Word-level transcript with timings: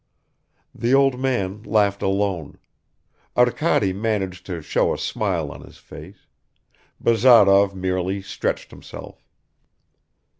The 0.73 0.95
old 0.95 1.19
man 1.19 1.61
laughed 1.61 2.01
alone. 2.01 2.57
Arkady 3.37 3.93
managed 3.93 4.47
to 4.47 4.63
show 4.63 4.95
a 4.95 4.97
smile 4.97 5.51
on 5.51 5.61
his 5.61 5.77
face. 5.77 6.25
Bazarov 6.99 7.75
merely 7.75 8.19
stretched 8.23 8.71
himself. 8.71 9.23